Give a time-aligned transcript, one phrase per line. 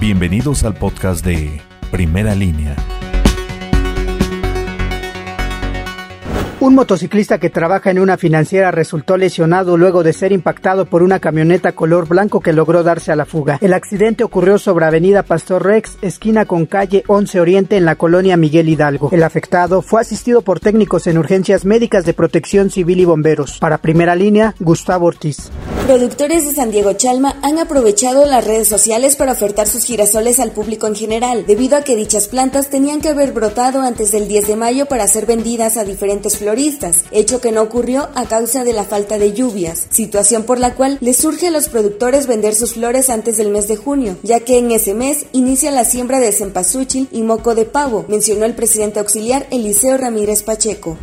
[0.00, 2.74] Bienvenidos al podcast de Primera Línea.
[6.58, 11.20] Un motociclista que trabaja en una financiera resultó lesionado luego de ser impactado por una
[11.20, 13.58] camioneta color blanco que logró darse a la fuga.
[13.60, 18.38] El accidente ocurrió sobre Avenida Pastor Rex, esquina con calle 11 Oriente en la colonia
[18.38, 19.10] Miguel Hidalgo.
[19.12, 23.58] El afectado fue asistido por técnicos en urgencias médicas de protección civil y bomberos.
[23.58, 25.50] Para primera línea, Gustavo Ortiz.
[25.90, 30.52] Productores de San Diego Chalma han aprovechado las redes sociales para ofertar sus girasoles al
[30.52, 34.46] público en general, debido a que dichas plantas tenían que haber brotado antes del 10
[34.46, 38.72] de mayo para ser vendidas a diferentes floristas, hecho que no ocurrió a causa de
[38.72, 42.74] la falta de lluvias, situación por la cual les surge a los productores vender sus
[42.74, 46.30] flores antes del mes de junio, ya que en ese mes inicia la siembra de
[46.30, 50.96] cempasúchil y moco de pavo, mencionó el presidente auxiliar Eliseo Ramírez Pacheco.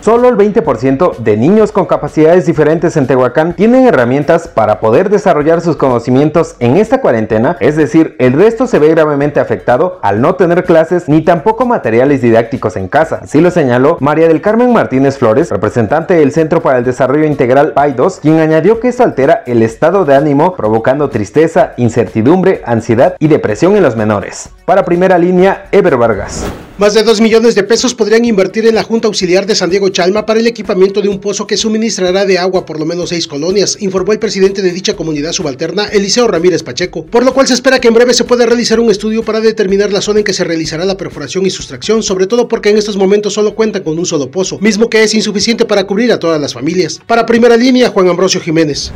[0.00, 5.60] Solo el 20% de niños con capacidades diferentes en Tehuacán tienen herramientas para poder desarrollar
[5.60, 10.36] sus conocimientos en esta cuarentena, es decir, el resto se ve gravemente afectado al no
[10.36, 13.20] tener clases ni tampoco materiales didácticos en casa.
[13.24, 17.74] Así lo señaló María del Carmen Martínez Flores, representante del Centro para el Desarrollo Integral
[17.74, 23.28] PAIDOS, quien añadió que esto altera el estado de ánimo, provocando tristeza, incertidumbre, ansiedad y
[23.28, 24.48] depresión en los menores.
[24.64, 26.44] Para primera línea, Ever Vargas.
[26.80, 29.90] Más de 2 millones de pesos podrían invertir en la Junta Auxiliar de San Diego
[29.90, 33.26] Chalma para el equipamiento de un pozo que suministrará de agua por lo menos seis
[33.26, 37.52] colonias, informó el presidente de dicha comunidad subalterna, Eliseo Ramírez Pacheco, por lo cual se
[37.52, 40.32] espera que en breve se pueda realizar un estudio para determinar la zona en que
[40.32, 43.98] se realizará la perforación y sustracción, sobre todo porque en estos momentos solo cuentan con
[43.98, 46.98] un solo pozo, mismo que es insuficiente para cubrir a todas las familias.
[47.06, 48.90] Para primera línea, Juan Ambrosio Jiménez.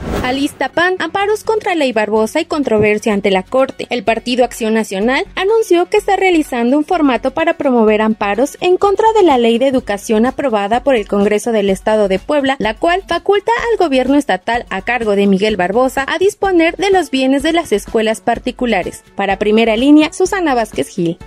[0.74, 3.86] Pan, amparos contra Ley Barbosa y controversia ante la Corte.
[3.90, 5.53] El Partido Acción Nacional anunció
[5.88, 10.26] que está realizando un formato para promover amparos en contra de la ley de educación
[10.26, 14.82] aprobada por el Congreso del Estado de Puebla, la cual faculta al gobierno estatal a
[14.82, 19.04] cargo de Miguel Barbosa a disponer de los bienes de las escuelas particulares.
[19.16, 21.18] Para primera línea, Susana Vázquez Gil.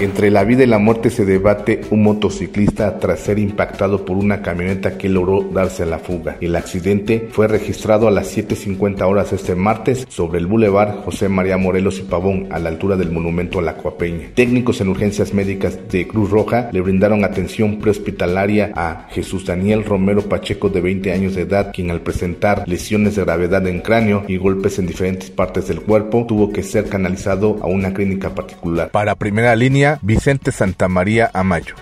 [0.00, 4.42] Entre la vida y la muerte se debate un motociclista tras ser impactado por una
[4.42, 6.36] camioneta que logró darse a la fuga.
[6.40, 11.56] El accidente fue registrado a las 7.50 horas este martes sobre el bulevar José María
[11.56, 14.30] Morelos y Pavón, a la altura del monumento a la Coapeña.
[14.34, 20.22] Técnicos en urgencias médicas de Cruz Roja le brindaron atención prehospitalaria a Jesús Daniel Romero
[20.22, 24.36] Pacheco de 20 años de edad, quien al presentar lesiones de gravedad en cráneo y
[24.36, 28.90] golpes en diferentes partes del cuerpo, tuvo que ser canalizado a una clínica particular.
[28.90, 31.76] Para primera línea, Vicente Santamaría Amayo.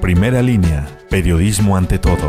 [0.00, 2.28] Primera línea, periodismo ante todo.